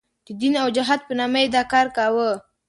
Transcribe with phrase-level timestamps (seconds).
[0.25, 2.29] د دین او جهاد په نامه یې دا کار کاوه.